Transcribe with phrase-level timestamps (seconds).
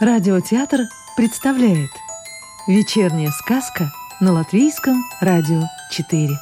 [0.00, 0.82] Радиотеатр
[1.16, 1.90] представляет
[2.68, 3.90] Вечерняя сказка
[4.20, 6.38] на Латвийском радио 4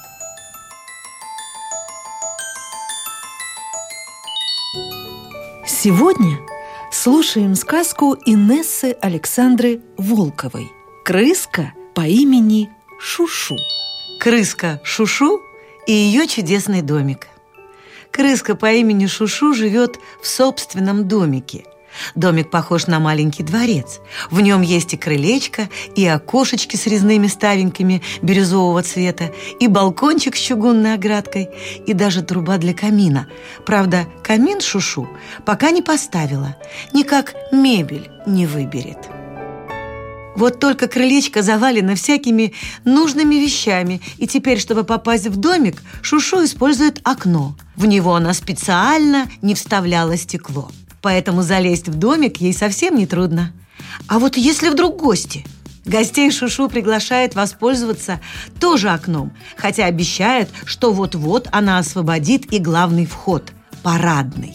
[5.67, 6.39] Сегодня
[6.93, 10.71] слушаем сказку Инессы Александры Волковой
[11.03, 12.69] «Крыска по имени
[13.01, 13.57] Шушу».
[14.21, 15.41] Крыска Шушу
[15.87, 17.29] и ее чудесный домик.
[18.11, 21.65] Крыска по имени Шушу живет в собственном домике–
[22.15, 24.01] Домик похож на маленький дворец.
[24.31, 30.41] В нем есть и крылечко, и окошечки с резными ставеньками бирюзового цвета, и балкончик с
[30.41, 31.49] чугунной оградкой,
[31.87, 33.29] и даже труба для камина.
[33.65, 35.09] Правда, камин Шушу
[35.45, 36.57] пока не поставила,
[36.93, 38.99] никак мебель не выберет.
[40.37, 42.53] Вот только крылечко завалено всякими
[42.85, 47.57] нужными вещами, и теперь, чтобы попасть в домик, Шушу использует окно.
[47.75, 50.71] В него она специально не вставляла стекло
[51.07, 53.53] поэтому залезть в домик ей совсем не трудно.
[54.09, 55.47] А вот если вдруг гости?
[55.85, 58.21] Гостей Шушу приглашает воспользоваться
[58.59, 63.53] тоже окном, хотя обещает, что вот-вот она освободит и главный вход–
[63.85, 64.53] парадный.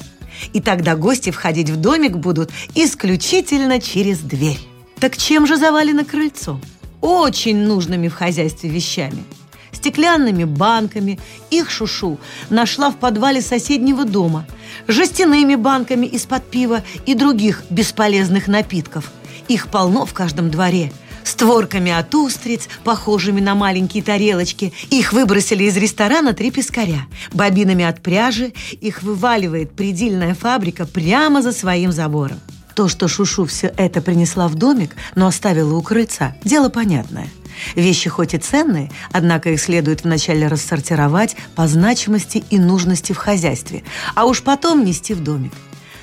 [0.52, 4.60] И тогда гости входить в домик будут исключительно через дверь.
[5.00, 6.60] Так чем же завалено крыльцо?
[7.00, 9.24] Очень нужными в хозяйстве вещами–
[9.72, 11.20] стеклянными банками.
[11.50, 12.20] Их шушу
[12.50, 14.46] нашла в подвале соседнего дома,
[14.88, 19.12] жестяными банками из-под пива и других бесполезных напитков.
[19.48, 20.92] Их полно в каждом дворе.
[21.24, 24.74] Створками от устриц, похожими на маленькие тарелочки.
[24.90, 27.06] Их выбросили из ресторана три пескаря.
[27.32, 32.40] Бобинами от пряжи их вываливает предельная фабрика прямо за своим забором.
[32.76, 37.28] То, что Шушу все это принесла в домик, но оставила у крыльца, дело понятное–
[37.76, 43.84] Вещи хоть и ценные, однако их следует вначале рассортировать по значимости и нужности в хозяйстве,
[44.16, 45.54] а уж потом нести в домик.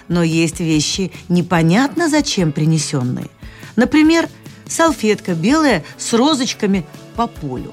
[0.09, 3.29] Но есть вещи непонятно зачем принесенные.
[3.77, 4.29] Например,
[4.67, 7.73] салфетка белая с розочками по полю.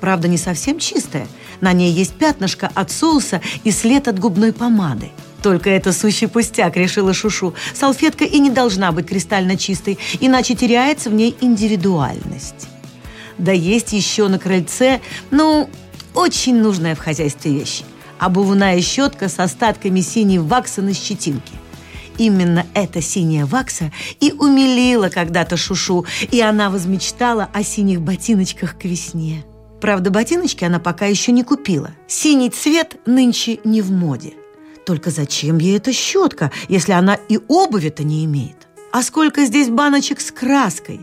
[0.00, 1.28] Правда, не совсем чистая.
[1.60, 5.10] На ней есть пятнышко от соуса и след от губной помады.
[5.42, 7.54] Только это сущий пустяк, решила Шушу.
[7.74, 12.68] Салфетка и не должна быть кристально чистой, иначе теряется в ней индивидуальность.
[13.40, 15.68] Да есть еще на крыльце, ну,
[16.14, 17.82] очень нужная в хозяйстве вещь.
[18.18, 21.54] Обувная щетка с остатками синей вакса на щетинке.
[22.18, 28.84] Именно эта синяя вакса и умилила когда-то Шушу, и она возмечтала о синих ботиночках к
[28.84, 29.42] весне.
[29.80, 31.92] Правда, ботиночки она пока еще не купила.
[32.06, 34.34] Синий цвет нынче не в моде.
[34.84, 38.68] Только зачем ей эта щетка, если она и обуви-то не имеет?
[38.92, 41.00] А сколько здесь баночек с краской!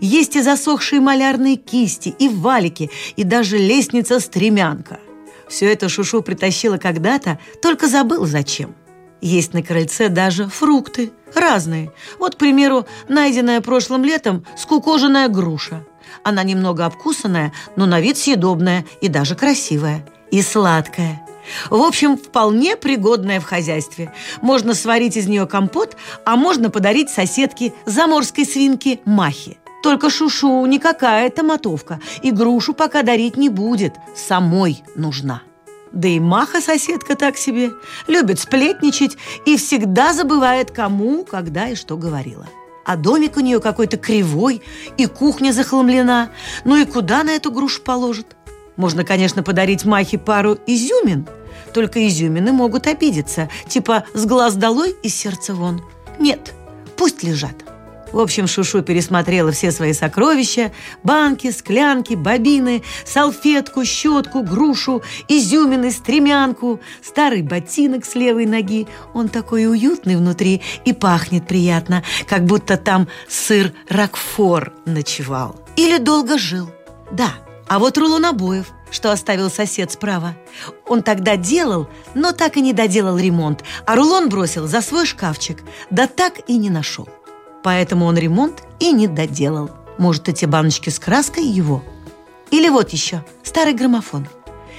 [0.00, 5.00] Есть и засохшие малярные кисти, и валики, и даже лестница-стремянка.
[5.48, 8.74] Все это Шушу притащила когда-то, только забыл зачем.
[9.22, 11.92] Есть на крыльце даже фрукты, разные.
[12.18, 15.84] Вот, к примеру, найденная прошлым летом скукоженная груша.
[16.22, 20.06] Она немного обкусанная, но на вид съедобная и даже красивая.
[20.30, 21.26] И сладкая–
[21.68, 24.12] в общем, вполне пригодная в хозяйстве.
[24.42, 29.56] Можно сварить из нее компот, а можно подарить соседке заморской свинке Махе.
[29.82, 35.42] Только Шушу не какая-то мотовка, и грушу пока дарить не будет, самой нужна.
[35.92, 37.72] Да и Маха соседка так себе,
[38.06, 42.46] любит сплетничать и всегда забывает, кому, когда и что говорила.
[42.84, 44.62] А домик у нее какой-то кривой,
[44.96, 46.30] и кухня захламлена.
[46.64, 48.36] Ну и куда на эту грушу положит?
[48.76, 51.26] Можно, конечно, подарить Махе пару изюмин–
[51.72, 55.82] только изюмины могут обидеться, типа «с глаз долой и сердца вон».
[56.18, 56.52] Нет,
[56.96, 57.54] пусть лежат.
[58.12, 60.72] В общем, Шушу пересмотрела все свои сокровища–
[61.04, 68.88] банки, склянки, бобины, салфетку, щетку, грушу, изюмины, стремянку, старый ботинок с левой ноги.
[69.14, 75.54] Он такой уютный внутри и пахнет приятно, как будто там сыр Рокфор ночевал.
[75.76, 76.68] Или долго жил.
[77.12, 77.34] Да,
[77.70, 80.36] а вот рулон обоев– что оставил сосед справа.
[80.86, 85.62] Он тогда делал, но так и не доделал ремонт, а рулон бросил за свой шкафчик,
[85.90, 87.08] да так и не нашел.
[87.62, 89.70] Поэтому он ремонт и не доделал.
[89.98, 91.82] Может, эти баночки с краской его?
[92.50, 94.26] Или вот еще, старый граммофон.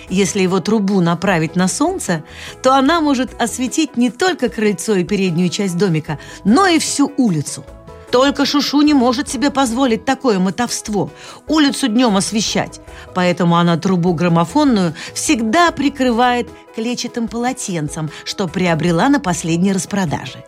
[0.09, 2.23] Если его трубу направить на солнце,
[2.61, 7.63] то она может осветить не только крыльцо и переднюю часть домика, но и всю улицу–
[8.11, 11.09] только Шушу не может себе позволить такое мотовство–
[11.47, 12.81] улицу днем освещать.
[13.15, 20.43] Поэтому она трубу граммофонную всегда прикрывает клетчатым полотенцем, что приобрела на последней распродаже.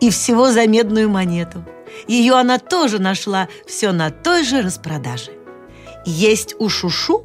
[0.00, 1.64] И всего за медную монету.
[2.08, 5.30] Ее она тоже нашла все на той же распродаже.
[6.04, 7.24] Есть у Шушу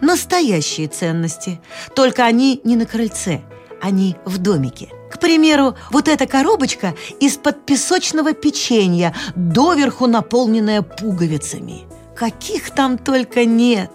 [0.00, 1.60] настоящие ценности,
[1.94, 3.42] только они не на крыльце,
[3.84, 4.88] они в домике–
[5.24, 11.84] примеру, вот эта коробочка из-под песочного печенья, доверху наполненная пуговицами.
[12.14, 13.90] Каких там только нет!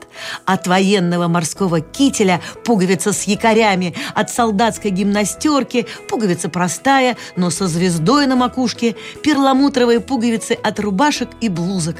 [0.45, 8.25] От военного морского кителя пуговица с якорями, от солдатской гимнастерки пуговица простая, но со звездой
[8.25, 11.97] на макушке, перламутровые пуговицы от рубашек и блузок,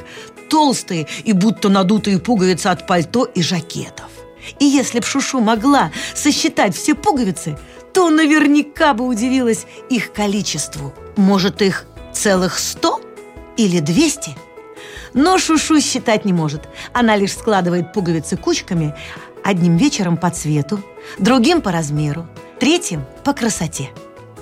[0.48, 4.08] толстые и будто надутые пуговицы от пальто и жакетов.
[4.58, 7.56] И если б Шушу могла сосчитать все пуговицы,
[7.92, 10.92] то наверняка бы удивилась их количеству.
[11.16, 13.00] Может, их целых сто
[13.56, 14.36] или двести?
[15.12, 16.68] Но Шушу считать не может.
[16.92, 18.94] Она лишь складывает пуговицы кучками,
[19.42, 20.80] одним вечером по цвету,
[21.18, 22.26] другим по размеру,
[22.58, 23.90] третьим по красоте.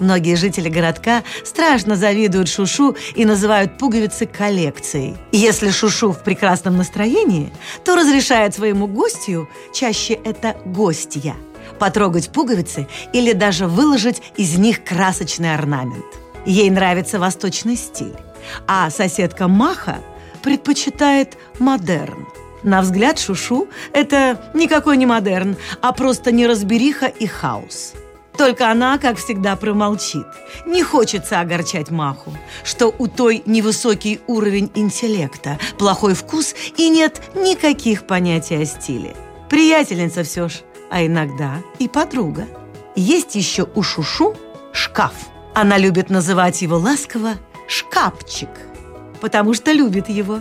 [0.00, 5.16] Многие жители городка страшно завидуют Шушу и называют пуговицы коллекцией.
[5.32, 7.52] Если Шушу в прекрасном настроении,
[7.84, 11.34] то разрешает своему гостю, чаще это гостья,
[11.78, 16.04] потрогать пуговицы или даже выложить из них красочный орнамент.
[16.46, 18.16] Ей нравится восточный стиль,
[18.66, 19.98] а соседка Маха
[20.42, 22.26] предпочитает модерн.
[22.62, 27.92] На взгляд Шушу это никакой не модерн, а просто неразбериха и хаос–
[28.38, 30.24] только она, как всегда, промолчит.
[30.64, 32.32] Не хочется огорчать Маху,
[32.62, 39.16] что у той невысокий уровень интеллекта, плохой вкус и нет никаких понятий о стиле.
[39.50, 42.46] Приятельница все ж, а иногда и подруга.
[42.96, 44.34] Есть еще у Шушу
[44.72, 45.14] шкаф.
[45.54, 47.34] Она любит называть его ласково
[47.66, 48.50] «шкафчик»,
[49.20, 50.40] потому что любит его.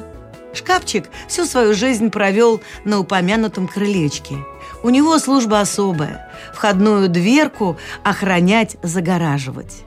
[0.53, 4.37] Шкафчик всю свою жизнь провел на упомянутом крылечке–
[4.83, 9.83] у него служба особая– входную дверку охранять, загораживать.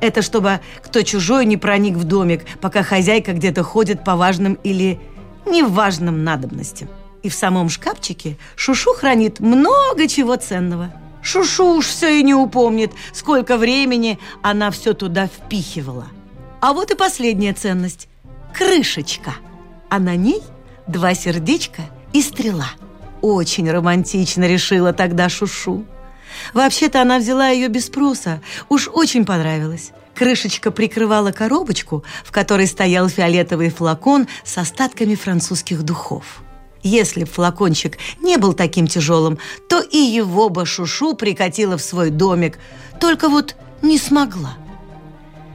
[0.00, 5.00] Это чтобы кто чужой не проник в домик, пока хозяйка где-то ходит по важным или
[5.46, 6.88] неважным надобностям.
[7.24, 10.92] И в самом шкафчике Шушу хранит много чего ценного.
[11.22, 16.06] Шушу уж все и не упомнит, сколько времени она все туда впихивала.
[16.60, 18.08] А вот и последняя ценность–
[18.54, 19.36] крышечка.
[19.88, 20.42] А на ней
[20.86, 21.80] два сердечка
[22.12, 22.68] и стрела–
[23.22, 25.86] очень романтично, решила тогда Шушу.
[26.52, 29.92] Вообще-то она взяла ее без спроса, уж очень понравилось.
[30.14, 36.42] Крышечка прикрывала коробочку, в которой стоял фиолетовый флакон с остатками французских духов.
[36.84, 39.38] Если б флакончик не был таким тяжелым,
[39.68, 42.58] то и его бы Шушу прикатила в свой домик,
[43.00, 44.54] только вот не смогла.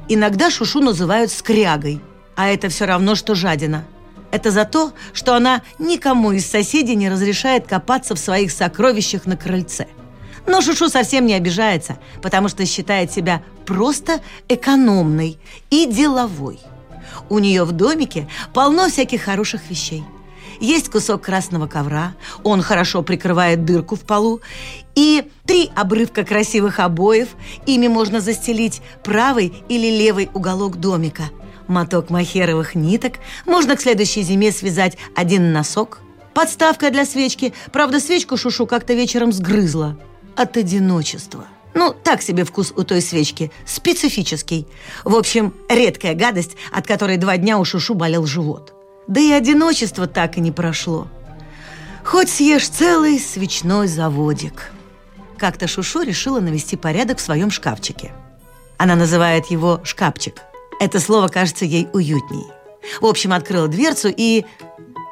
[0.09, 2.01] Иногда Шушу называют скрягой,
[2.35, 3.85] а это все равно, что жадина–
[4.31, 9.37] это за то, что она никому из соседей не разрешает копаться в своих сокровищах на
[9.37, 9.87] крыльце.
[10.47, 15.37] Но Шушу совсем не обижается, потому что считает себя просто экономной
[15.69, 16.59] и деловой.
[17.29, 20.03] У нее в домике полно всяких хороших вещей.
[20.59, 24.41] Есть кусок красного ковра, он хорошо прикрывает дырку в полу,
[24.95, 27.29] и три обрывка красивых обоев,
[27.65, 31.23] ими можно застелить правый или левый уголок домика–
[31.69, 33.13] моток махеровых ниток,
[33.45, 35.99] можно к следующей зиме связать один носок.
[36.33, 39.97] Подставка для свечки, правда, свечку Шушу как-то вечером сгрызла.
[40.35, 41.45] От одиночества.
[41.73, 44.67] Ну, так себе вкус у той свечки, специфический.
[45.03, 48.73] В общем, редкая гадость, от которой два дня у Шушу болел живот.
[49.09, 51.07] Да и одиночество так и не прошло.
[52.05, 54.71] Хоть съешь целый свечной заводик.
[55.37, 58.13] Как-то Шушу решила навести порядок в своем шкафчике.
[58.77, 60.35] Она называет его «шкафчик».
[60.79, 62.45] Это слово кажется ей уютней.
[63.01, 64.45] В общем, открыла дверцу и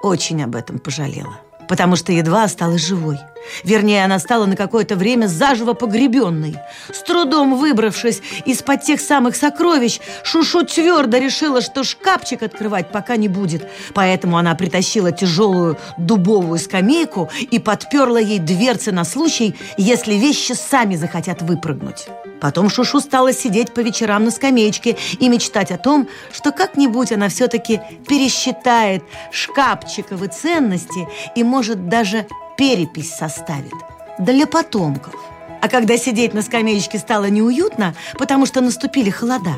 [0.01, 3.18] очень об этом пожалела потому что едва осталась живой.
[3.63, 6.56] Вернее, она стала на какое-то время заживо погребенной.
[6.92, 13.27] С трудом выбравшись из-под тех самых сокровищ, Шушу твердо решила, что шкафчик открывать пока не
[13.27, 13.68] будет.
[13.94, 20.96] Поэтому она притащила тяжелую дубовую скамейку и подперла ей дверцы на случай, если вещи сами
[20.96, 22.08] захотят выпрыгнуть.
[22.39, 27.30] Потом Шушу стала сидеть по вечерам на скамеечке и мечтать о том, что как-нибудь она
[27.30, 32.27] все-таки пересчитает шкафчиковые ценности и, может, даже
[32.58, 33.74] перепись составит
[34.20, 35.14] для потомков.
[35.62, 39.58] А когда сидеть на скамеечке стало неуютно, потому что наступили холода,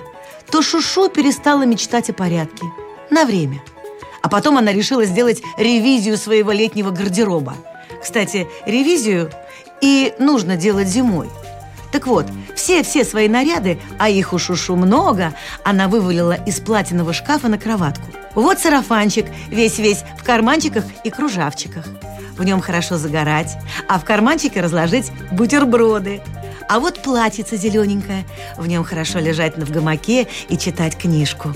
[0.52, 2.66] то Шушу перестала мечтать о порядке
[3.10, 3.62] на время.
[4.22, 7.56] А потом она решила сделать ревизию своего летнего гардероба.
[8.02, 9.32] Кстати, ревизию
[9.82, 11.30] и нужно делать зимой–
[11.92, 17.48] так вот, все-все свои наряды, а их у Шушу много, она вывалила из платинового шкафа
[17.48, 18.06] на кроватку.
[18.36, 21.86] Вот сарафанчик, весь-весь в карманчиках и кружавчиках.
[22.40, 23.58] В нем хорошо загорать,
[23.90, 26.22] а в карманчике разложить бутерброды.
[26.70, 31.54] А вот платьице зелененькое, в нем хорошо лежать в гамаке и читать книжку.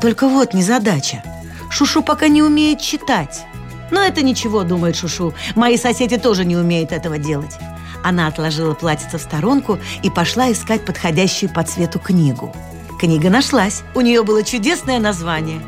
[0.00, 1.22] Только вот незадача.
[1.70, 3.44] Шушу пока не умеет читать.
[3.90, 5.34] Но это ничего, думает Шушу.
[5.54, 7.54] Мои соседи тоже не умеют этого делать.
[8.02, 12.56] Она отложила платьице в сторонку и пошла искать подходящую по цвету книгу.
[12.98, 13.82] Книга нашлась.
[13.94, 15.60] У нее было чудесное название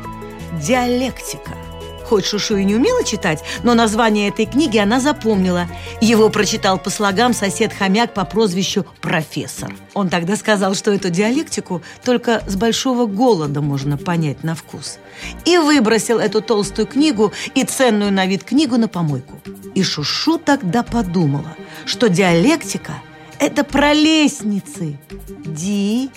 [0.59, 1.64] «Диалектика».
[2.07, 5.67] Хоть Шушу и не умела читать, но название этой книги она запомнила.
[6.01, 9.73] Его прочитал по слогам сосед-хомяк по прозвищу «Профессор».
[9.93, 14.99] Он тогда сказал, что эту диалектику только с большого голода можно понять на вкус.
[15.45, 19.41] И выбросил эту толстую книгу и ценную на вид книгу на помойку.
[19.73, 22.93] И Шушу тогда подумала, что диалектика–
[23.39, 24.99] это про лестницы.
[25.45, 26.09] Ди-а-лек-ти-ка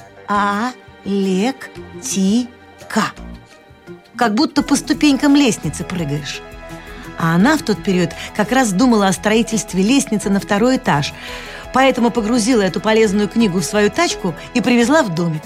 [4.19, 6.43] как будто по ступенькам лестницы прыгаешь.
[7.19, 11.15] А она в тот период как раз думала о строительстве лестницы на второй этаж,
[11.73, 15.43] поэтому погрузила эту полезную книгу в свою тачку и привезла в домик.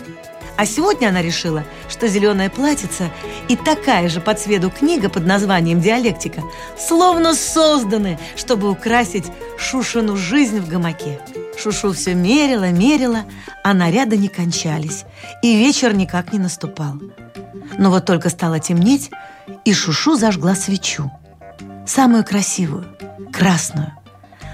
[0.57, 3.11] А сегодня она решила, что зеленая платьица
[3.49, 6.43] и такая же по цвету книга под названием «Диалектика»
[6.79, 9.25] словно созданы, чтобы украсить
[9.57, 11.21] Шушину жизнь в гамаке.
[11.59, 13.25] Шушу все мерила, мерила,
[13.65, 15.05] а наряды не кончались,
[15.43, 16.97] и вечер никак не наступал.
[17.79, 19.11] Но вот только стало темнеть,
[19.65, 21.11] и Шушу зажгла свечу.
[21.87, 22.87] Самую красивую,
[23.33, 23.93] красную.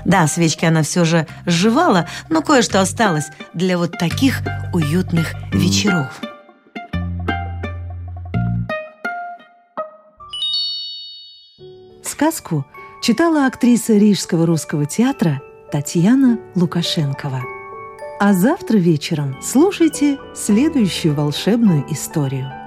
[0.05, 6.21] Да, свечки она все же сживала, но кое-что осталось для вот таких уютных вечеров.
[12.03, 12.65] Сказку
[13.03, 17.43] читала актриса Рижского русского театра Татьяна Лукашенкова.
[18.21, 22.58] А завтра вечером слушайте следующую волшебную историю.